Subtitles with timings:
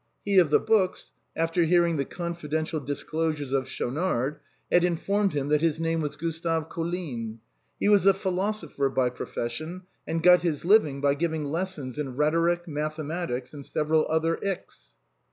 [0.25, 4.39] He of the books, after hearing the confidential disclosures of Schaunard,
[4.71, 7.37] had in formed him that his name was Gustave Colline;
[7.79, 12.15] he was a philosopher by profession, and got his living by giving les sons in
[12.15, 14.93] rhetoric, mathematics and several other ics.